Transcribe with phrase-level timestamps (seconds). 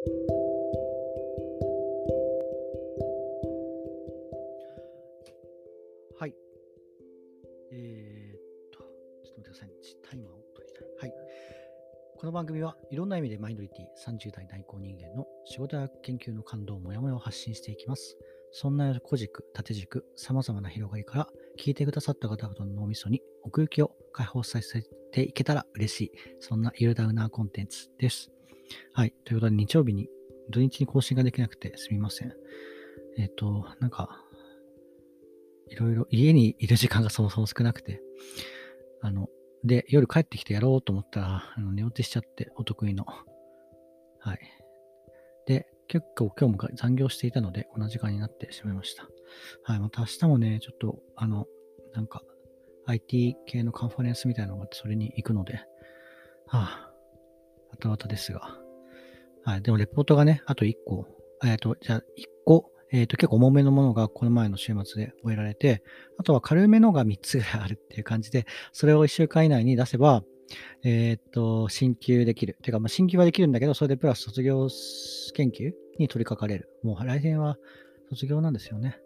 [0.00, 0.06] は
[6.26, 6.34] い。
[7.70, 8.40] えー、っ
[8.70, 9.70] と、ちょっと待ってください。
[10.02, 10.88] タイマーを取りたい。
[11.00, 11.12] はい。
[12.16, 18.16] この番組はいろんな意味でマイノリティ30代内向人間の仕事や研究の感動、もやもやを発信していきます。
[18.52, 21.28] そんな小軸、縦軸、様々な広がりから
[21.58, 24.82] 聞いてくださった方々の脳みそに奥行きを解放させ
[25.12, 26.12] ていけたら嬉しい。
[26.40, 28.32] そんなゆるダウナーコンテンツです。
[28.92, 29.14] はい。
[29.24, 30.08] ということで日曜日に
[30.50, 32.32] 土日に更新ができなくてすみません。
[33.18, 34.24] えっ、と、なんか、
[35.68, 38.02] いろいろ家にいる時間が そもそも少なくて、
[39.00, 39.28] あの、
[39.64, 43.04] で、夜帰ってきてやろうと思ったら、あの寝落ちしちゃって、お得意の。
[44.18, 44.38] はい。
[45.46, 49.08] で、結構今日も残業していたので、こんな時間になってしまいました。
[49.64, 49.80] はい。
[49.80, 51.46] また明日もね、ちょっと、あの、
[51.94, 52.22] なんか、
[52.86, 55.54] IT 系のカンファレンスみたいなのがあって、それに行くので、
[56.46, 56.92] はあ、
[57.72, 58.59] あたわたですが。
[59.44, 59.62] はい。
[59.62, 61.06] でも、レポートがね、あと1個、
[61.44, 62.02] えっ、と、じゃあ、1
[62.44, 65.82] 個、えっ、と、結構重めのものがこの前の週末で終えられて、
[66.18, 70.22] あとは軽めのが3つぐらいあるっていう感じで、それを1週間以内に出せば、
[70.82, 72.56] えっ、と、進級できる。
[72.62, 74.68] てか、まあ、進級はできるんだけど、それでプラス卒業
[75.34, 76.68] 研究に取り掛かれる。
[76.82, 77.56] もう来年は
[78.08, 78.98] 卒業なんですよね。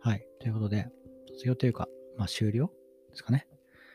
[0.00, 0.26] はい。
[0.40, 0.88] ということで、
[1.34, 2.70] 卒業というか、まあ、終了
[3.10, 3.46] ですかね。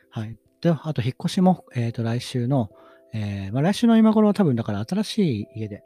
[0.10, 0.38] はい。
[0.62, 2.70] で、あと、引っ越しも、えっ、と、来週の、
[3.18, 5.84] えーまあ、来週の今頃は多分、だから新しい家で、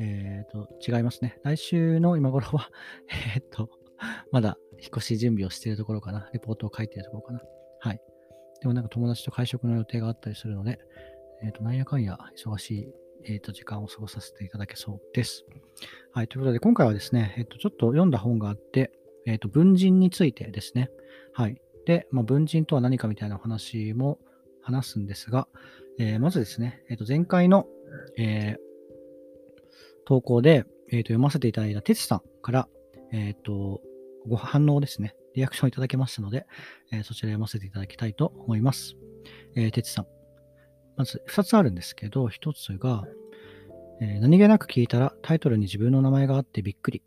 [0.00, 1.38] えっ、と、違いますね。
[1.44, 2.70] 来週の今頃は、
[3.36, 3.70] えっ、と、
[4.32, 6.28] まだ引っ越し準備をしているところかな。
[6.32, 7.42] レポートを書いているところかな。
[7.78, 8.00] はい。
[8.60, 10.80] でもなんか友達と会食の予定があったりするので、
[11.44, 12.92] えっ、と、なんやかんや忙しい、
[13.22, 15.46] えっ、と、時間を過ごさせていただけそうです。
[16.10, 16.28] はい。
[16.28, 18.90] ということで、今回はですね、えっ、と、ちょっと読んだ本があって、
[19.24, 20.90] えっ、と、文人についてですね。
[21.32, 21.62] はい。
[21.84, 24.18] で、まあ、文人とは何かみたいなお話も
[24.66, 25.46] 話すんですが、
[25.98, 27.66] えーまずですね、えっ、と、前回の、
[28.18, 28.66] えー
[30.08, 32.68] 投稿で、えーと読ませていただいた哲さんから、
[33.12, 33.80] えっ、と、
[34.28, 36.46] ご反応ですね、リアクションいただけましたので、
[36.92, 38.96] えーそちら読ませていただきたいと思います。
[39.54, 40.06] えー、哲さん。
[40.96, 43.04] まず、二つあるんですけど、一つが、
[44.00, 47.02] えー何気なく聞いたらタイトルに自分の名前があってびっくり。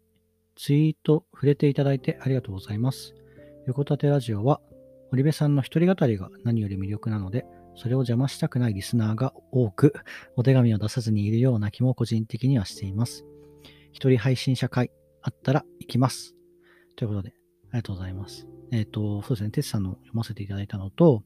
[0.55, 3.13] ツイート触れていただいてありがとうございます。
[3.65, 4.59] 横立てラジオは、
[5.11, 9.93] 堀部さんの一人語りが何より魅力なので、それを邪魔したくないリスナーが多く、
[10.35, 13.25] お手紙を出さずにいるような気も個人的にはしています。
[13.91, 16.35] 一人配信者会あったら行きます。
[16.95, 18.47] ということで、ありがとうございます。
[18.71, 21.23] えっ、と、そうですね、テツさんの読ませていただいたのと、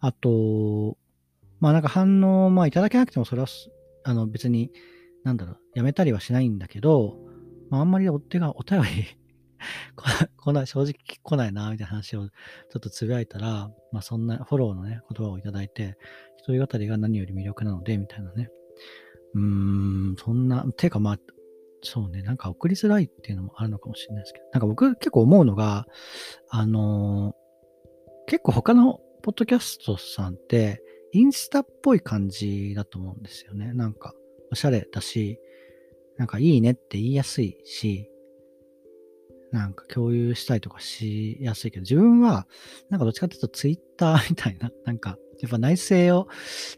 [0.00, 0.96] あと、
[1.60, 3.48] まあなんか反応、まあいただけなくてもそれは、
[4.04, 4.72] あの別に、
[5.22, 7.18] なんだろう、やめたりはしないんだけど、
[7.68, 8.86] まああんまりお手が、お便り
[10.36, 15.96] 来ない、正直来ないな、みたいな話をちょっとつぶやいたら、まあそんなフォローのね、言葉をいただいて、
[16.38, 18.50] 一人語りが何より魅力なので、みたいなね。
[19.34, 19.42] うー
[20.12, 21.18] ん、そんな、てかまあ、
[21.82, 25.86] そうね、なんか送りづらいっていうのもあるのかもしれないですけど、なんか僕結構思うのが、
[26.48, 27.40] あのー
[28.30, 30.80] 結構他のポッドキャストさんって、
[31.12, 33.72] インスタっぽい感じだと思うんですよね。
[33.72, 34.14] なんか、
[34.52, 35.40] おしゃれだし、
[36.16, 38.08] なんかいいねって言いやすいし、
[39.52, 42.46] なんか共有したりとかしやすいけど、自分は、
[42.88, 46.28] なんかどっちかっていうとツイッター みたいな、なんか、やっぱ内政を、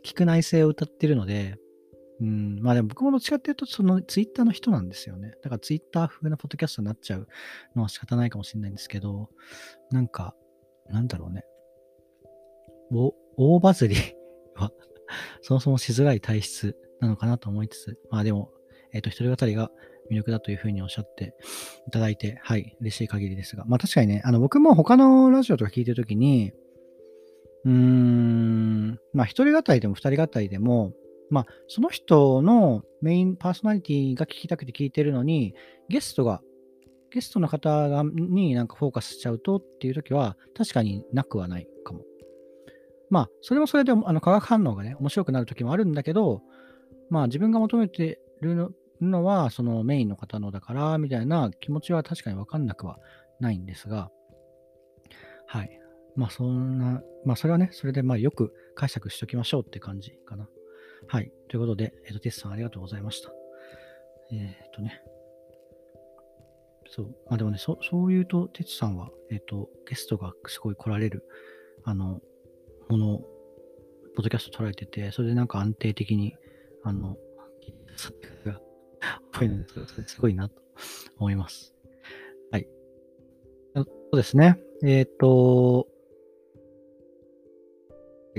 [0.05, 1.59] 聞く内政を歌ってるので、
[2.21, 5.33] うん、まあでも僕もどっちかっていうと、そのツイッターの人なんですよね。
[5.43, 7.27] だからツイッター風なポッドキャストになっちゃう
[7.75, 9.29] のは仕方ないかもしれないんですけど、
[9.91, 10.37] なんか、
[10.89, 11.45] なんだろうね。
[12.93, 13.97] お大バズり
[14.55, 14.71] は、
[15.41, 18.53] そもそもしづらい体質なのかなと思いつつ、まあでも、
[18.93, 19.71] えっ、と、一人語りが
[20.11, 21.35] 魅力だというふうにおっしゃって
[21.87, 26.53] いただいて、はい、嬉しい限りですが、まあ確かにね、あの、僕も他のラジオとか聞いてるときに、
[27.65, 30.93] うーん、まあ一人語りでも二人語りでも、
[31.31, 35.55] まあその人のメインパーソナリティが聞きたくて聞いてるのに、
[35.89, 36.43] ゲストが、
[37.11, 42.01] ゲストの方になんかフォーカスしちゃうとっていうときは、確かになくはないかも。
[43.11, 46.41] まあ、それもそれであの化学反応がね、面白くなるときもあるんだけど、
[47.11, 48.71] まあ自分が求めてるの
[49.11, 52.99] のは、そのメインの方のだから、みたいな気持ちは確かにわかんなくは
[53.41, 54.11] ないんですが、
[55.47, 55.81] はい。
[56.17, 60.49] まあそんな、まあそれはね、それでまあよく解釈しておきましょうって感じかな。
[61.09, 61.33] はい。
[61.49, 63.33] ということで、えっ、と、テスさんありがとうございました。
[64.33, 65.03] えっ、とね。
[66.89, 67.07] そう。
[67.29, 71.25] まあでもね、そそう言うと、テツさんは、えっ、と、ゲストがすごい来られる、
[71.85, 72.21] あの、
[72.89, 73.19] ものを、
[74.15, 76.37] ポッドキャスト捉えてて、それでなんか安定的に、
[76.85, 77.17] あの、
[79.33, 79.65] が、多いので
[80.07, 80.55] すごいなと
[81.19, 81.75] 思います。
[82.51, 82.69] はい。
[83.75, 83.83] そ
[84.13, 84.59] うですね。
[84.85, 85.87] えっ、と、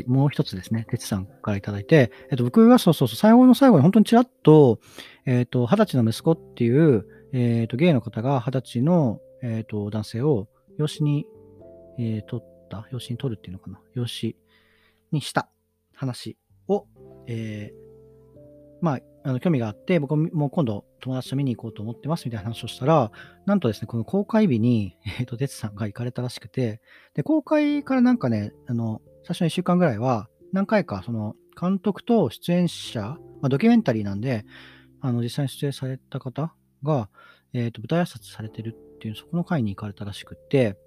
[0.08, 4.80] もう一つですね、哲さんからいただいて、えっと、僕がそうそうそう、最後の最後に本当にちらっと、
[5.26, 10.48] えっと、二十歳の息子っていう、えっと、ゲイの方が二十歳の、えっと、男性を
[10.78, 11.28] 養子に、
[12.00, 14.36] えー、取った、養子に取るっていうのかな、養子
[15.12, 15.48] にした
[15.94, 16.38] 話
[16.68, 16.88] を、
[17.28, 17.83] えー、
[18.84, 23.14] まあ、あの興味があって、僕も今度友達と見に行こうと思ってますみたいな話をしたら、
[23.46, 26.82] なんとですね、この公開日に、 えっ、ー、と、哲さんが行かれたらしくて、
[27.14, 34.46] で、公開からなんかね、あの、最初の1週間ぐらいは、何回か、その、監督と出演者、まあ、ドキュメンタリーなんで、
[35.00, 36.54] あの、実際に出演された方
[36.84, 37.10] が、
[37.54, 40.78] えっ、ー、と、舞台挨拶されてるっていう、そこの回に行かれたらしくて、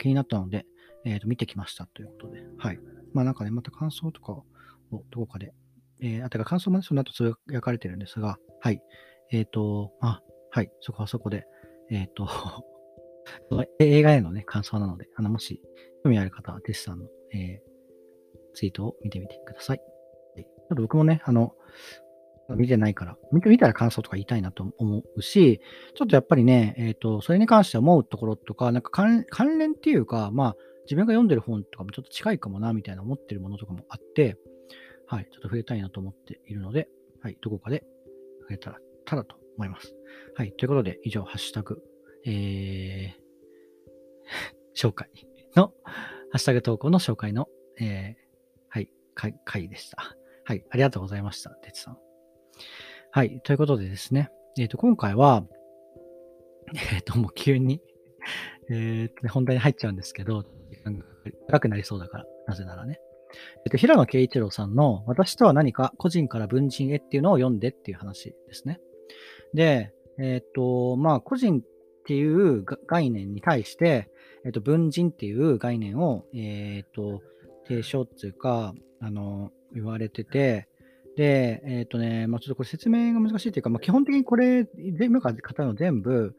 [0.00, 0.66] 気になったので、
[1.04, 2.80] えっ、ー、と、見てきましたということで、はい。
[3.12, 4.44] まあなんかね、また感想とかを
[4.90, 5.54] どこかで、
[6.02, 8.82] えー、あ、てか感想もね、その後つぶやかれてるんですが、はい。
[9.30, 10.20] えっ、ー、と、あ、
[10.50, 11.46] はい、そこはそこで、
[11.90, 12.28] えっ、 ー、と
[13.78, 15.62] 映画へのね、感想なので、あの、もし
[16.02, 19.78] 興味ある方は、テスさんの、えー、ツイートを見てみてください。
[19.78, 21.54] ちょっと僕もね、あの、
[22.56, 25.60] 見てないから、見てみたら感想とか言いたいなと思うし、
[25.94, 29.24] ちょっとやっぱりね、えっ、ー、と、それに関して思うところとか、なんか関
[29.58, 34.36] 連っていうか、まあ、自分が読んでる本とかもちょっと近いかもな、みたいな思ってるものとかもあって、
[35.12, 36.88] はい、ちょっと触れたいなと思っているので、
[37.20, 37.84] はい、どこかで
[38.40, 39.94] 触れたら、ただと思います。
[40.36, 41.82] はい、ということで、以上、ハッシュタグ、
[42.24, 43.12] えー、
[44.74, 45.10] 紹介
[45.54, 48.14] の、ハッシュタグ投稿の紹介の、えー、
[48.70, 50.16] はい、回回でした。
[50.44, 51.98] はい、ありがとうございました、てつさん。
[53.10, 55.46] はい、ということでですね、えっ、ー、と、今回は、
[56.74, 57.82] えっ、ー、と、もう急に
[58.70, 61.04] えっと、本題に入っちゃうんですけど、時間が
[61.48, 62.98] 長くなりそうだから、なぜならね。
[63.64, 68.80] えっと、平野啓一郎さんの私とは何か個人から文人へっていうのを読んでっていう話ですね。
[69.54, 71.62] で、えっと、まあ、個人っ
[72.04, 74.10] ていう概念に対して、
[74.44, 77.22] えっと、文人っていう概念を、えっと、
[77.66, 80.68] 提唱っていうか、あの、言われてて、
[81.16, 86.34] で、えっ、とね、まあ、ちょっとこれ説明が難しいというか、まあ、基本的にこれ、全部が方の全部、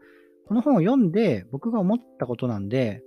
[0.48, 3.04] この本を読んで僕が思ったことなんで、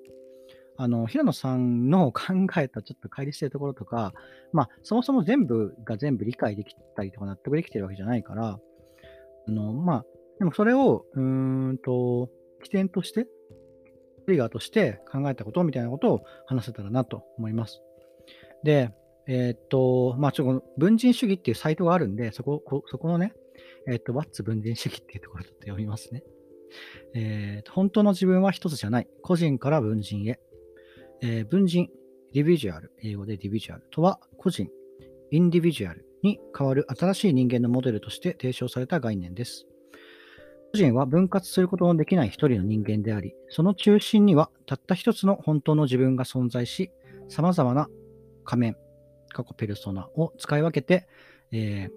[0.79, 4.13] あの、平野さんの考えたちょっと乖離してるところとか、
[4.53, 8.59] まあ、そもそも全部が全部理解できたりとか納得できてるわけじゃないから、
[9.49, 10.05] あの、まあ、
[10.39, 12.31] でもそれを、うーんと、
[12.63, 13.27] 起点として、
[14.27, 17.81] トリガーとして考えたことみたいなことを話せたらなと思います。
[18.65, 18.91] で、
[19.29, 23.33] えー、っと、まあ、ちょっと文人主義っていうサイトがあるんで、そこ、こそこのね、
[23.89, 26.23] えー、っと、What's 文人主義っていうところちょっと読みますね。
[27.15, 29.09] えー、本当の自分は一つじゃない。
[29.23, 30.39] 個人から文人へ。
[31.23, 31.89] えー、文人、
[32.33, 34.69] ディビジュアル、英語でディビジュアルとは、個人、
[35.31, 39.67] インディビジュアルに代わる新しい人間のモデルとして提唱された概念です。
[40.73, 46.91] 個人は分割することのできない一人の人間であり、その中心にはたった一つの本当の自分が存在し、
[47.29, 47.89] 様々な
[48.45, 48.77] 仮面、
[49.29, 51.09] 過去ペルソナを使い分けて、
[51.53, 51.91] えー、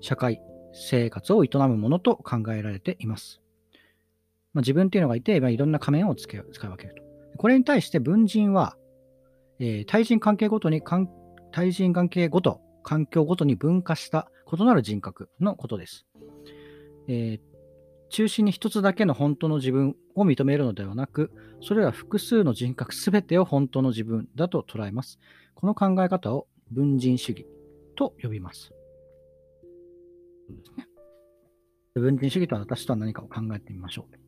[0.00, 0.40] 社会、
[0.72, 3.40] 生活を営むものと考えられています。
[4.52, 7.05] まあ、自分っていうのがいて、まあ、いろんな仮面を使い分けると。
[7.36, 8.76] これに対して文人は、
[9.58, 10.82] えー、対人関係ごとに、
[11.52, 16.06] 対人関係ごと、環境ごとに分化した異なる人格のことです。
[17.08, 17.40] えー、
[18.10, 25.18] 中心に一つだけの本当の自分を認めるのではなく、それは複数の人格すべてを本当の自分だと捉えます。
[25.54, 27.46] この考え方を文人主義
[27.96, 28.72] と呼びます。
[31.94, 34.25] 文人主義とは私とは何かを考えてみましょう。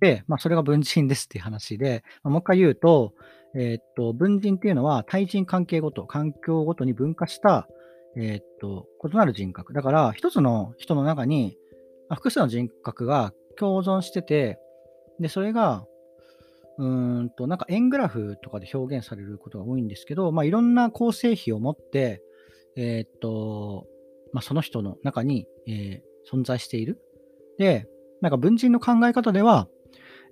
[0.00, 3.12] で、まあ、それが文人ですっていう話で、まあ、もう一回言うと、
[3.54, 7.68] えー、っと、文人っていうのは対人関係ごと、環境ごとに分化した、
[8.16, 9.72] えー、っと、異なる人格。
[9.72, 11.56] だから、一つの人の中に、
[12.10, 14.58] 複数の人格が共存してて、
[15.20, 15.84] で、それが、
[16.78, 22.22] うんと、なんか円グラフとかで表現されることが多いんですけど、まあ、いろんな構成比を持って、
[22.76, 23.86] えー、っと、
[24.32, 27.00] まあ、その人の中に、え、存在している。
[27.58, 27.86] で、
[28.22, 29.68] なんか文人の考え方では、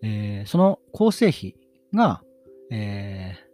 [0.02, 1.56] えー、その構成比
[1.94, 2.22] が、
[2.70, 3.48] えー、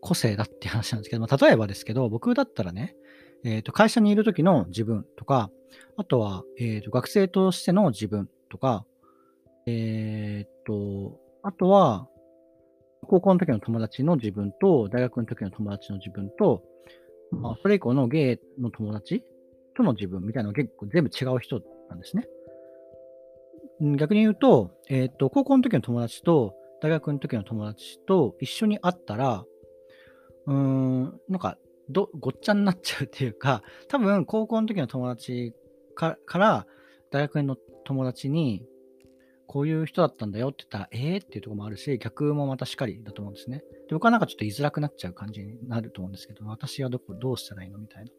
[0.00, 2.94] 個性だって話なんですけど、ま、例えばですけど、僕だったらね、
[3.44, 5.50] えー、と会社にいる時の自分とか、
[5.96, 8.84] あとは、えー、と学生としての自分とか、
[9.66, 12.08] えー、と、あとは、
[13.08, 16.62] 高校の時の友達の自分と、大学の時の友達の自分と、
[17.32, 19.24] まあ、それ以降のゲイの友達
[19.76, 22.26] との自分みたいなのが結構全部違う人なんですね。
[23.82, 29.44] 逆に言うと、えっ、と、高校の時の友達と、大学の時の友達と一緒に会ったら、
[30.46, 31.58] うーん、なんか、
[31.88, 35.52] ど、ごっちゃになっちゃうっていうか、多分、高校の時の友達
[35.96, 36.66] から、
[37.10, 38.64] 大学の友達に、
[39.48, 43.58] こういう人だったんだよって言ったら、えーっていうとこもあるし、逆もまたしかりだと思うんですね。
[43.88, 48.10] で僕はなんかちょっと言いづらくなっちゃう感じになると思うんですけど、私はどこ、どうしたらいいのみたいな。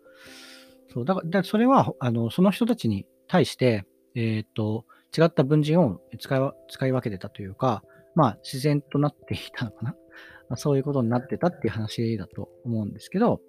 [0.94, 7.84] そう、だから、からそれは、あの、その人たちに対して、えっ、と、違った文人を使い使い分けてたというか、
[8.16, 9.96] まあ、自然となっていたのかな。
[10.50, 13.42] まあ、そういうことになってたっていう話だと思うんですけど、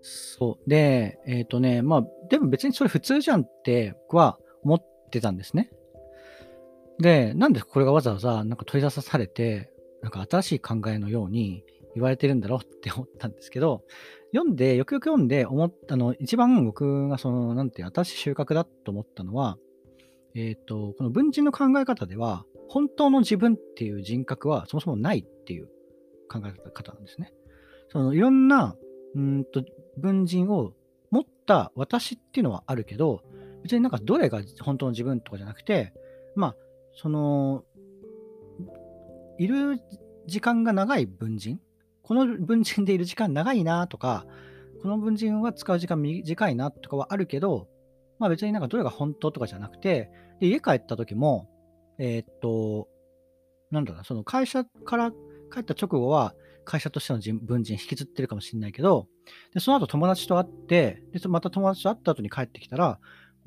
[0.00, 0.68] そう。
[0.68, 5.70] で、えっ、とね、まあ、でも別にそれ普通じゃんって僕は思ってたんですね。
[6.98, 9.70] で、なんでこれがわざわざなんか取り出さされて、
[10.02, 13.84] なんか新しい考えのように言われてるんだろうって思ったんですけど、
[14.34, 19.58] 読んで、よくよく読んで思ったの、一番僕がその、なんていう、新しい収穫だと思ったのは、
[20.34, 25.68] えっ、ー、と、この文人の考え方では、本当の自分っていう人格はそもそもないっていう
[26.30, 27.32] 考え方なんですね。
[27.90, 28.74] そのいろんな
[29.14, 29.62] うんと
[29.98, 30.72] 文人を
[31.10, 33.22] 持った私っていうのはあるけど、
[33.62, 35.92] 別になんかどれが本当の自分とかじゃなくて、
[36.34, 36.56] まあ、
[36.94, 37.64] その、
[39.38, 39.80] いる
[40.26, 41.60] 時間が長い文人、
[42.02, 44.26] この文人でいる時間長いなとか、
[44.82, 47.68] この文人は使う時間短いなとかはあるけど、
[48.18, 51.48] まあ別になんかどれが本当とかじゃなくて、で家帰った時も、
[51.98, 52.88] えー、っと、
[53.70, 55.10] なんだろうな、その会社から
[55.52, 59.08] 帰った直後は、会社としての文人引きずってるかもしれないけど、
[59.52, 62.98] でその後友達と会って、でまた友達と会った後に帰ってきたら、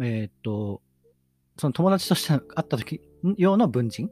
[0.02, 0.82] えー、っと、
[1.58, 3.02] その友達として会った時
[3.38, 4.10] 用の文人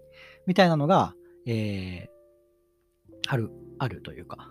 [0.47, 1.13] みたいなのが、
[1.45, 4.49] えー、ある、あるというか、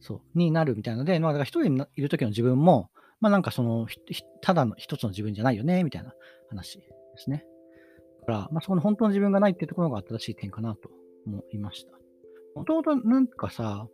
[0.00, 2.90] そう、になるみたいなので、まあ、だから一人いる時の自分も、
[3.20, 3.86] まあなんかその、
[4.42, 6.12] ただの一つの自分じゃないよね、みたいな
[6.48, 6.84] 話で
[7.16, 7.44] すね。
[8.20, 10.90] だから、まあそこの本当の自分がないっていうところが新しい点かなと
[11.26, 11.92] 思いました。
[12.54, 13.88] もともとなんかさ、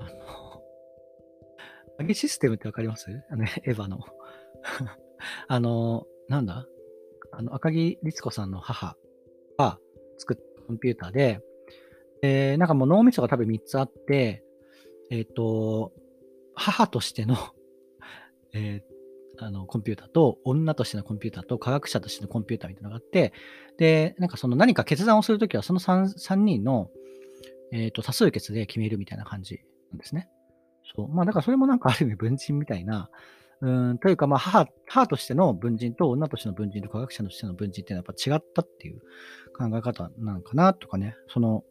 [0.00, 0.10] あの、
[2.00, 3.06] アゲシステムってわかります？
[3.30, 3.98] あの、エヴァの。
[5.48, 6.66] あの、なんだ？
[7.32, 8.96] あの、赤木律子さんの母
[9.58, 9.78] が
[10.16, 11.40] 作ったコンピューターで、
[12.22, 14.44] えー、なんかもう脳みそが多分3つあって、
[15.10, 15.92] えっ、ー、と、
[16.54, 17.36] 母としての
[18.52, 23.32] えー、あの、コンピューターと、女としてのコンピューターと、科学者としてのコンピューターみたいなのがあって、
[23.76, 26.90] で、なんかその何か決断をするときは、その 3, 3人の、
[27.72, 30.28] えっ、ー、と、多数決で決めるみたいな感じなんですね。
[30.94, 31.08] そう。
[31.08, 33.10] まあ、だからそれもなんかある意味文人みたいな、
[33.60, 39.00] うん、というか、まあ母、母としての文人と女としての文人と科学者としての文人っていうのはやっぱ違ったっていう
[39.56, 41.64] 考え方なのかなとかね、その、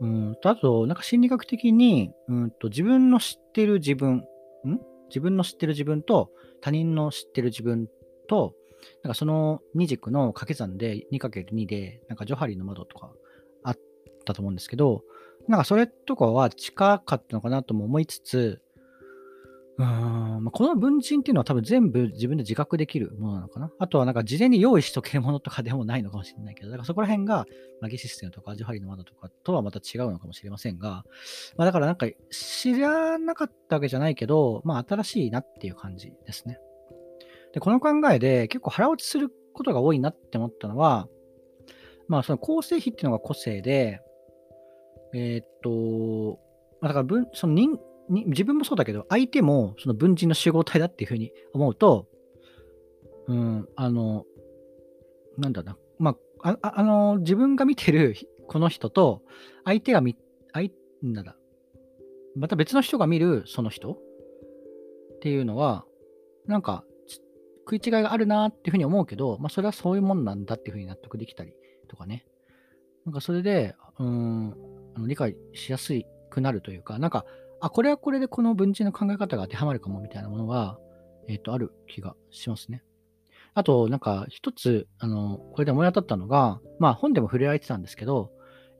[0.00, 4.24] うんと、あと、なんか心理学的に、うんと、自分の知ってる自分、
[4.66, 6.30] ん自分の知ってる自分と
[6.62, 7.88] 他人の知ってる自分
[8.28, 8.54] と、
[9.02, 13.12] なんかその2軸の掛け算で 2×2 で、なんかジョハリの窓とか
[13.62, 13.78] あっ
[14.24, 15.02] たと思うんですけど、
[15.48, 18.62] なんかそれとかは近かったのかなとも思いつつ、
[19.80, 23.72] うん、まあ、この文人っていうのは多分全部自分で自覚できるものなのかな。
[23.78, 27.46] あとはなんか事前に用意しとけるものとかでもないのかもしれないけど、だからそこら辺が
[27.80, 31.04] マギシステムとかアジハリの窓とかとはまた違うのかもしれませんが、
[31.56, 36.58] まあ、だからなんか知らなかったわけじゃないけど、まあ新しいなっていう感じですね。
[37.54, 41.08] で、この考えで結構腹落ちすることが多いなって思ったのは、
[42.06, 44.02] まあその構成比っていうのが個性で、
[45.14, 46.38] えー、っと、
[46.82, 47.78] だから分、その人、
[48.10, 52.06] に自分もそうだけど、相手もその文人の集合体だっていうふうに思うと、
[53.28, 54.24] うん、あの、
[55.38, 58.14] なんだな、まあ、ああの、自分が見てる
[58.48, 59.22] この人と、
[59.64, 60.16] 相手が見、
[60.52, 60.70] 相、
[61.02, 61.36] なんだ、
[62.36, 65.84] また別の人が見るその人っていうのは、
[66.46, 66.84] なんか、
[67.70, 71.54] 食い違いがあるなっていうふうに思うけど、まあ、それはそういうもんなんだっていうふうに納得できたり
[71.88, 72.26] とかね。
[73.06, 74.54] なんかそれで、うん、
[74.96, 75.92] あの理解しやす
[76.30, 77.24] くなるというか、なんか、
[77.60, 80.78] あ、これはこれでこの文人の考え方が当てはまるかもみたいなものは、
[81.28, 82.82] えっ、ー、と、ある気がしますね。
[83.54, 88.30] あと、なんか一つ、あの、これで思い当たったのが、まあ本でも触れられてたんですけど、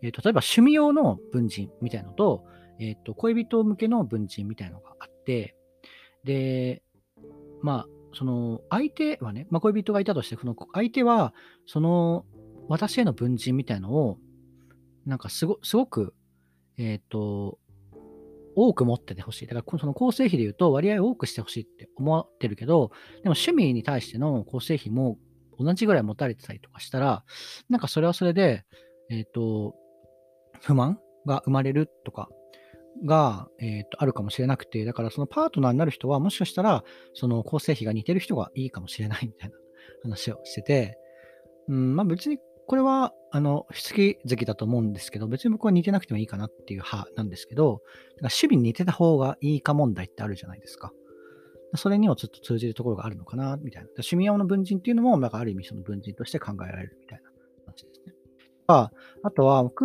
[0.03, 2.45] えっ、ー、と、例えば趣味用の文人みたいのと、
[2.79, 5.57] えっ、ー、と、恋人向けの文人みたいのがあって、
[6.25, 6.83] で、
[7.63, 11.35] まあ、その相手はね、まあ、恋人がいたとして、その相手は、
[11.67, 12.25] その
[12.69, 14.19] 私への文人みたいのを、
[15.07, 16.15] なんかすごすごく、
[16.79, 17.59] えっ、ー、と、
[18.57, 19.47] 多く持っててほしい。
[19.47, 22.91] だから、その構成比で言うと割合多くしてほしいって思ってるけど、
[23.23, 25.19] でも趣味に対しての構成比も
[25.59, 27.25] 同じぐらい持たれてたりとかしたら、
[27.69, 28.65] なんかそれはそれで、
[29.11, 29.75] えっ、ー、と、
[30.63, 32.29] 不満が生まれるとか
[33.05, 39.57] が、えーと、あるかもしれなくて、だからそのパートナーになる人は、もしかしたら、その構成比が似てる人がいいかもしれないみたいな
[40.03, 40.99] 話をしてて、
[41.69, 42.39] うん、まあ別に
[42.71, 47.83] これは、あの、好き好きだと思うんですけど、別に僕は似てなくてもいいかなっていう派なんですけど、
[48.21, 50.93] 趣味に似てた方がいいか問題ってあるじゃないですか。
[51.75, 53.89] それにもちょっと通じるところがあるのかな、みたいな。
[53.95, 57.31] 趣味用の文人っていうのも、なんかある意味その文人として考えられるみたいな
[57.67, 58.15] 話ですね。
[58.69, 58.93] あ
[59.25, 59.85] あとは、僕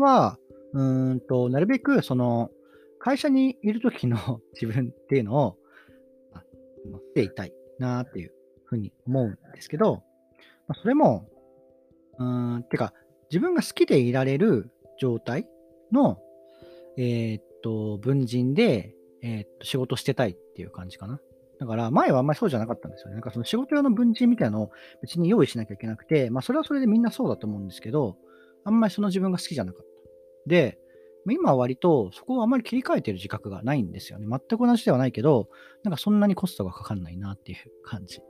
[0.00, 0.36] は、
[0.72, 0.82] う
[1.14, 2.50] んと、なるべく、その、
[2.98, 5.56] 会社にいるときの自分っていうのを、
[6.90, 8.32] 持っていたいなっていう
[8.64, 10.02] ふうに思うんですけど、
[10.66, 11.28] まあ、それも、
[12.18, 12.92] うん、てか、
[13.30, 14.70] 自分が好きでいられる
[15.00, 15.48] 状態
[15.92, 16.18] の、
[16.96, 21.20] えー、っと、文人で、えー、っと、仕事してたいっていう感じかな。
[21.58, 23.14] だから、前はあんまりそうじゃなかったんですよね。
[23.14, 24.70] なんかその仕事用の文人みたいなのを
[25.00, 28.16] 別に用意しなきゃいけなくて、まあそれはそれでみんなそうだと思うんですけど、
[28.64, 29.86] あんまりその自分が好きじゃなかった。
[30.48, 30.78] で、
[31.28, 34.26] 今は割とそこをあまり切り替えてる自覚がないんですよね。
[34.28, 35.48] 全く同じではないけど、
[35.82, 38.20] なんかそんなにコストがかかんないなっていう感じ。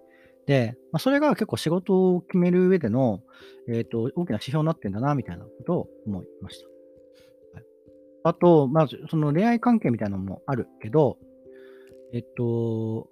[0.47, 3.21] で、まあ、それが結構仕事を決める上での、
[3.69, 6.67] え、ー、と、大きな指標になってんだな、みたいなことを思いました。
[7.55, 7.65] はい、
[8.25, 11.19] あと、まず、その恋愛関係みたいなのもあるけど、
[12.13, 13.09] えっと、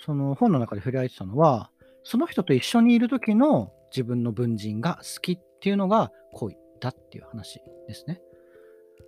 [0.00, 1.70] その本の中で触れられてたのは、
[2.02, 8.20] その人と一緒にいる時の自分の文人が好きっていうのが恋だっていう話ですね。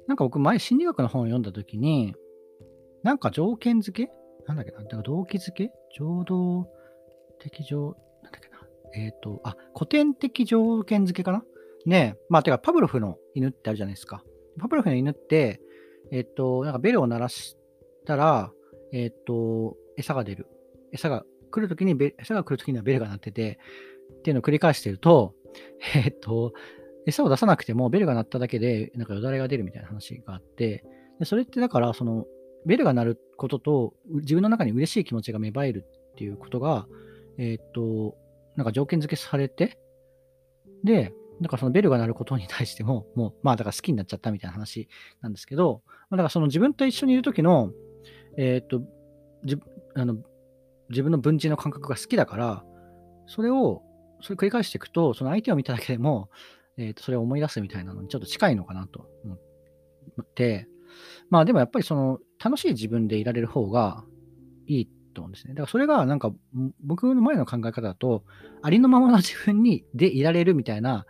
[0.07, 2.15] なんか僕前心理学の本を読んだ時に、
[3.03, 4.13] なんか条件付け？
[4.47, 4.85] なんだっけな？
[4.85, 5.73] だから動機付け？
[5.99, 6.69] 情動
[7.39, 8.59] 的条、なんだっけな。
[8.95, 11.45] えっ、ー、と、あ、古典的条件付けかな？
[11.87, 12.21] ねえ。
[12.29, 14.23] まあ、てか、パブロフの犬ってあるじゃないですか。
[14.59, 15.61] パブロフの犬って、
[16.11, 17.57] えっ、ー、と、なんかベルを鳴らし
[18.07, 18.53] たら、
[18.93, 20.47] えっ、ー、と、餌が出る。
[20.93, 23.59] 餌が来るときにベ、餌が来るときにはベルが鳴ってて、
[24.19, 25.35] っていうのを繰り返してると、
[25.95, 26.53] えっ、と、
[27.07, 30.85] 餌を出さなくてもベルが鳴っただけで、なんかよだれが出るみたいな話があって、
[31.19, 32.27] でそれってだから、その、
[32.67, 36.87] ベルが鳴ることと、自分の中に嬉しい気持ちが芽生えるっていうことが、
[37.39, 38.17] えっ、と、
[38.57, 39.79] なんか条件付けされて、
[40.85, 44.89] で、なんかそのベルが鳴ることに対しても、 もう、まあだから好きになっちゃったみたいな話
[45.21, 47.73] なんですけど、まあだからその自分と一緒にいるときの、
[48.37, 48.83] えっ、と、
[49.45, 49.59] じ
[49.95, 50.19] あの
[50.91, 52.65] 自分の文人の感覚が好きだから、
[53.27, 53.83] それを、
[54.21, 56.31] それ繰り返していくと、その相手を見ただけでも、
[56.77, 59.37] えっ、と、それを思い出すみたいなのにちょっと近いのかなと思
[60.23, 60.69] って、
[61.31, 64.05] まあでもやっぱりその楽しい自分でいられる方が
[64.67, 65.55] いいっと思うんですね。
[65.55, 66.33] だからそれがなんか
[66.85, 68.25] 僕の前の考え方だと、
[68.63, 71.07] ありのままの自分にでいられるみたいな、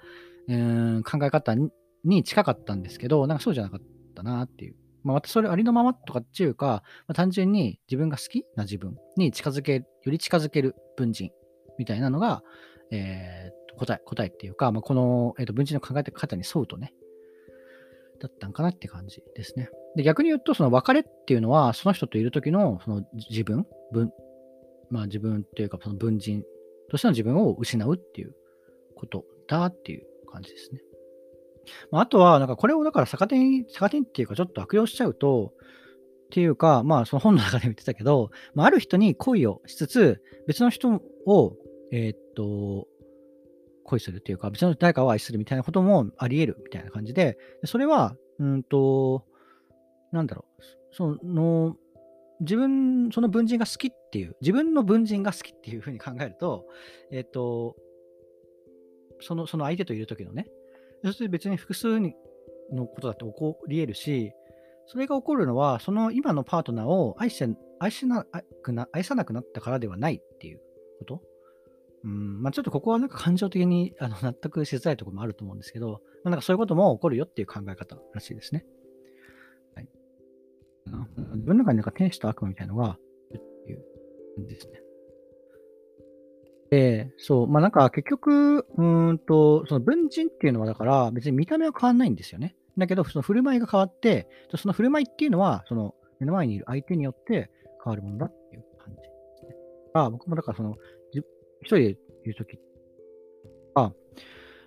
[0.48, 1.56] えー、考え方
[2.04, 3.80] に近かったんですけど、なんかそうじゃなかっ
[4.14, 4.76] たなっていう。
[5.02, 11.30] まあ、またそれありのままとかっていうか、まあ、単純に自分が好きな自分に近づけ、より近づける文人
[11.78, 12.42] みたいなのが、
[12.90, 16.94] えー、答え、答えっていうか、まあ、この、えー、と文人の考え方に沿うとね、
[18.20, 19.68] だったんかなって感じですね。
[19.96, 24.12] で、逆に言うと、その別れっていうのは、その人といる時のその自分、分、
[24.90, 26.42] まあ自分っていうか、その文人
[26.90, 28.34] としての自分を失うっていう
[28.94, 30.80] ことだっていう感じですね。
[31.90, 35.54] まあ、あとは、なんかこれをだから逆手に、逆手っていうかちょっと悪用しちゃうと、
[36.26, 41.56] っていうか、まあその本の中でも言ってたけど、まあ、ある人に恋をしつつ、別の人を、
[41.92, 42.88] えー、っと、
[43.84, 49.24] 恋するっていうか、別の誰かを愛するみたいなこともあり得るみたいな感じで、それは、うんと、
[50.10, 51.76] なんだろう、その、
[52.40, 56.66] 自分、その文人が好きっていう、自分の文人が好きっていうふうに考えると、
[57.10, 57.76] えっ、と、
[59.20, 60.48] その、その相手といる時のね、
[61.04, 62.14] そして別に複数に
[62.72, 64.32] のことだって起こり得るし、
[64.86, 67.44] それが起こるのは、その今のパートナーを愛し
[67.78, 68.24] 愛しな
[68.62, 70.60] くな愛さなくなったからではないっていう
[70.98, 71.22] こと
[72.04, 78.66] うんまあ、ちょっとここはなんか感情的にあの納得しづらいところもあると思うんですけど、まあ、なんかそういうことも起こるよっていう考え方らしいですね。
[80.98, 82.98] はい、自分の中になんか天使と悪魔みたいなのが
[83.30, 83.84] いるっていう
[84.36, 84.80] 感じですね。
[86.70, 92.56] で、そう、まあなんか結局、うんと、その文人っていうのはだから別に見た目は変わんないんですよね。
[92.76, 97.50] だけど、その振る舞いが変わって、その振る舞いっていうのは、その目の前にいる相手によって
[97.84, 99.54] 変わるものだっていう感じですね。
[99.94, 100.76] あ僕もだからその
[101.12, 101.24] 一
[101.66, 101.96] 人でい
[102.28, 102.58] るとき
[103.74, 103.92] あ、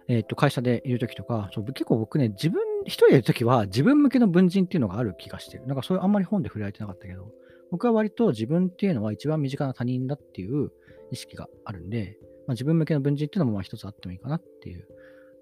[0.08, 5.68] えっ、ー、と、会社でいるときとか、そう結構僕ね、自分、一人でいるときは自分向けの文人っていうのがある気がしてる。
[5.68, 7.32] なんかそういうあんまり本で触れられてなかったけど、
[7.72, 10.72] 僕は割と自分っていうのは一番身近な他人だっていう
[11.12, 12.18] 意識があるんで、
[12.48, 14.88] まあ、自分向けの文人っていうのもまあ一つあってもいいかなっていう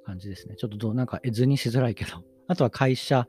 [0.05, 0.55] 感じですね。
[0.57, 2.23] ちょっとどうなんか図にしづらいけど。
[2.47, 3.27] あとは会社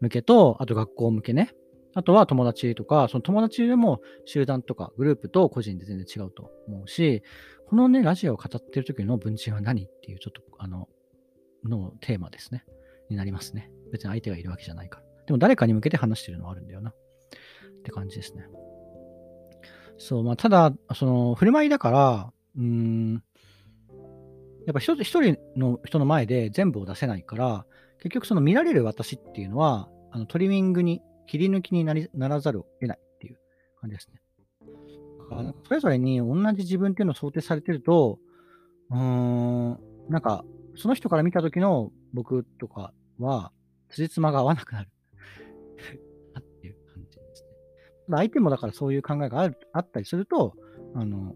[0.00, 1.52] 向けと、あと学校向けね。
[1.94, 7.22] あとは友達とか、その友達でも集団とかグループと個人で全然違うと思うし、
[7.68, 10.88] このね、ラジオを語ってる時の文人は何っていう、ちょっと、あの、
[11.64, 12.64] のテーマですね。
[13.10, 13.70] になりますね。
[13.92, 15.06] 別に相手がいるわけじゃないから。
[15.26, 16.90] でも誰かに向けて話してるのはあるんだよな。
[16.90, 16.94] っ
[17.82, 18.46] て感じですね。
[19.98, 23.22] そう、まあ、ただ、その、振る舞いだから、うーん、
[24.66, 27.66] やっぱ一人の人の前で全部を出せないから、
[27.98, 33.38] 結局その見られる私っていうのは、あのトリミングに、切り抜きになりならざるを得ないっていう
[33.80, 34.20] 感じですね。
[35.28, 38.18] かそれぞれに同じ自分っていうのを想定されてると、
[38.90, 40.44] うーん、なんか、
[40.76, 43.52] その人から見た時の僕とかは、
[43.88, 44.88] 辻褄が合わなくなる
[46.38, 47.48] っていう感じですね。
[48.10, 50.54] 相手もだからそういう考えがあるあったりすると、
[50.94, 51.34] あの、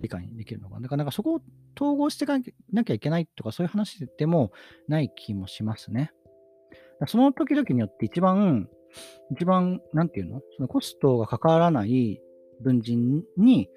[0.00, 0.82] 理解できるのかな。
[0.82, 1.40] だからなんかそこを
[1.76, 2.38] 統合していか
[2.72, 4.52] なきゃいけないとかそういう話でも
[4.88, 6.12] ない気もしますね。
[7.06, 8.68] その時々によって一番、
[9.30, 10.40] 一番、なんていうの？
[10.56, 12.20] そのコストがかからない
[12.60, 13.68] 文人に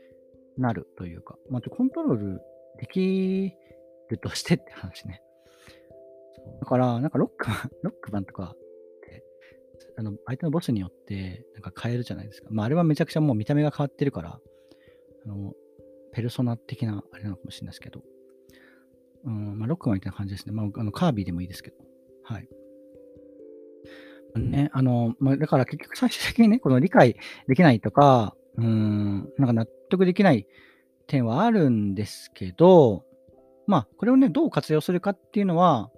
[0.57, 2.41] なるというか、まあ、コントロール
[2.79, 3.53] でき
[4.09, 5.21] るとしてって話ね。
[6.59, 8.57] だから、なんかロックマン、 ロックマンとかっ
[9.01, 9.23] て、
[9.97, 12.49] あの、相手のボスによって、なんか変えるじゃないですか。
[12.51, 14.39] まあ、あれはめちゃくちゃもう見た目が変わってるから、
[15.25, 15.53] あの、
[16.11, 18.03] ペルソナ的なあれなのかもしれないですけど、
[19.25, 20.53] うん、まあ、ロックマンみたいな感じですね。
[20.53, 21.77] まあ、あのカービィでもいいですけど、
[22.23, 22.47] はい。
[24.35, 27.15] ね、あの、まあ、だから結局最終的にね、この理解
[27.47, 30.45] できないとか、うん、なんか納得できない
[31.07, 33.03] 点はあるんですけど、
[33.67, 35.89] まあ、これをね、どう活用するかっていうのは、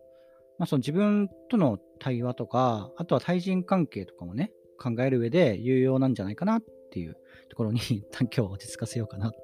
[0.60, 7.18] まあ、その自分との対話とか、あとは対人関係とかもね、考える上で有用なんじゃないかなっていう
[7.50, 9.38] ところに、一旦今日は落ち着かせようかなと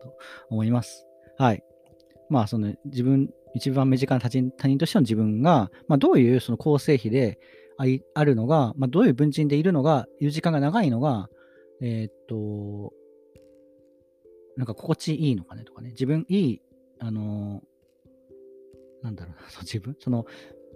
[0.49, 1.05] 思います。
[1.37, 1.63] はい。
[2.29, 7.39] まあ、その自分、一番身近な他人他人としての自分が、まあ、どういうその構成比で
[8.13, 11.29] あるのが、まあ、どういう文人でいるのが、いる時間が長いのが、
[11.81, 12.93] えー、っと、
[14.57, 16.61] なんか心地いいのかねとかね、自分いい、
[16.99, 20.25] あのー、なんだろうな、そ 自分、その、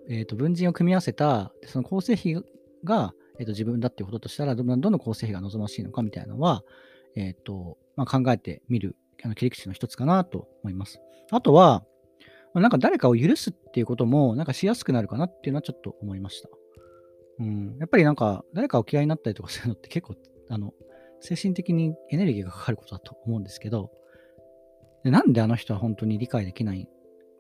[0.07, 2.35] えっ、と、文人を組み合わせた、その構成比
[2.83, 6.63] が、えっ、と、自分だっていうこととしたら、どの構成比が望ましいのかみたいなのは、
[7.15, 10.99] えっ、と、まあ、考えてみる、あの切り口の一つかなと思います。
[11.31, 11.83] あとは、
[12.53, 16.49] ま、なんか誰かを許すっていうことも、なんかしやすくなるかなっていうのはちょっと思いました。
[17.39, 17.77] うん。
[17.79, 20.15] やっぱりなんか、誰かを嫌いになったりとかするのって結構、
[20.49, 20.73] あの、
[21.21, 23.91] 精神的にエネルギーがかかることだと思うんですけど、
[25.03, 26.87] でなんであの人は本当に理解できない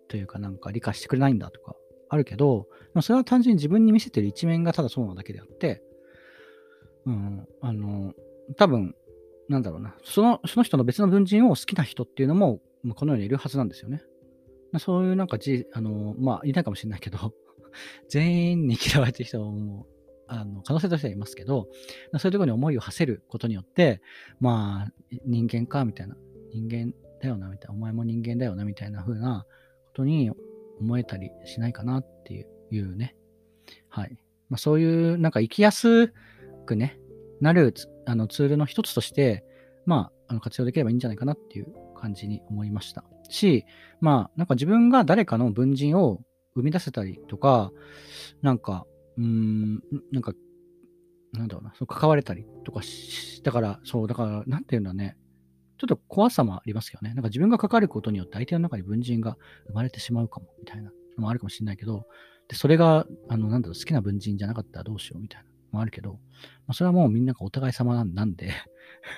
[0.07, 1.75] というか、なんか理解してくれないんだとか
[2.09, 2.67] あるけど、
[3.01, 5.81] それは単純に自分に見せてる一面がただそうなだけであって、
[7.05, 8.13] うん、あの、
[8.57, 8.95] 多分、
[9.49, 12.59] なんだろうな、そのその人の別の文人を好きな人っていうのも、
[12.95, 14.03] このようにいるはずなんですよね。
[14.79, 17.33] そういうなんかじ、あの、まあ、いないかもしれないけど、
[18.09, 19.87] 全員に嫌われてる人はも
[20.33, 21.67] あの可能性としてはいますけど、
[22.17, 24.01] そういうところに思いを馳せることによって、
[24.39, 24.91] まあ、
[25.25, 26.15] 人間か、みたいな、
[26.53, 29.45] 人間だよな、みたいな、お前も人間だよな、みたいな風な
[29.87, 30.31] ことに
[30.79, 33.15] 思えたりしないかなっていうね。
[33.89, 34.17] はい。
[34.49, 36.13] まあ、そういう、なんか生きやす
[36.65, 36.97] くね、
[37.41, 37.73] なる
[38.05, 39.43] あのツールの一つとして、
[39.85, 41.67] まあ、あの活用できればいいんじゃないかなっていう
[41.99, 43.03] 感じに思いました。
[43.27, 43.65] し、
[43.99, 46.21] まあ、なんか自分が誰かの文人を
[46.55, 47.71] 生み出せたりとか、
[48.41, 48.85] なんか、
[49.17, 49.75] うん、
[50.11, 50.33] なんか、
[51.33, 55.17] なんだろうな、そう関われたりとかし、だから、そう、だから、なんていうんだね、
[55.77, 57.13] ちょっと怖さもありますよね。
[57.13, 62.05] なんか自分が関わることによって相手の中に文人が生まれてしまうかも、みたいなのもあるかもしれないけど、
[62.47, 65.51] で、それが、あの、なんだろう、好きな文人じゃなかったらどうしようみたいな。
[65.71, 66.17] のもあるけど、ま
[66.69, 68.51] あ、それはもうみんながお互い様なんで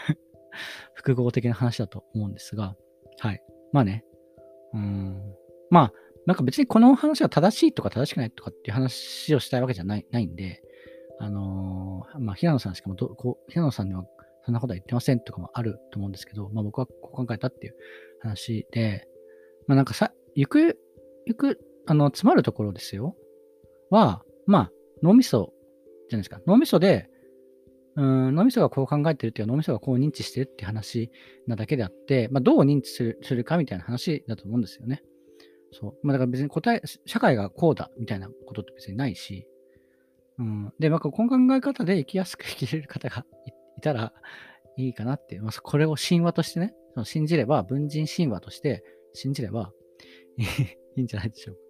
[0.93, 2.75] 複合的な話だと思うんですが、
[3.19, 3.41] はい。
[3.71, 4.05] まあね、
[4.73, 5.35] うん、
[5.69, 5.93] まあ、
[6.25, 10.61] なんか別にこの話は正しいとか正しくないとかっていう話をしたいわけじゃないないんで、
[11.19, 14.05] あのー、まあ、平野さんしかもどこう、平野さんには
[14.45, 17.75] そんなことは言ってませんとかもあると思うんですけど、まあ僕はこう考えたっていう
[18.21, 19.07] 話で、
[19.67, 20.79] まあなんかさ、ゆく、
[21.25, 23.15] ゆく、あの、詰まるところですよ。
[23.89, 25.53] は、まあ、脳みそ
[26.09, 26.41] じゃないですか。
[26.47, 27.09] 脳みそで、
[27.95, 31.11] うん、脳みそがこう考えてるっていう脳みそがこう認知してるっていう話
[31.45, 35.03] なだけであって、まあ、どう認知するするかみたいな話だと思うんですよね。
[35.73, 35.93] そう。
[36.03, 39.47] まあ、だから別に答え、社会がこうだみたいなことって別にないし、
[40.39, 40.73] うん。
[40.79, 43.25] で、まあ、この考え方で生きやすく生きれる方が
[43.77, 44.13] いたら
[44.77, 48.83] いいかなって、まあ、これを神話としてね、その信じれば、文人神話として
[49.13, 49.71] 信じれば
[50.37, 51.61] いいんじゃないでしょうか。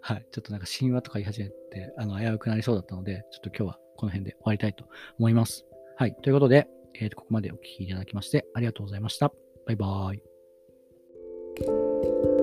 [0.00, 0.26] はい。
[0.30, 4.84] ちょっとなんか神話とか言い始めて、あの、危うくなりそうだったので、ちょっと今日はこの辺で終わりたいと
[5.18, 5.66] 思います。
[5.96, 6.14] はい。
[6.22, 9.32] ということで、えー、とここまでお聴きいただきましてありがとうございました。
[9.66, 12.37] バイバーイ。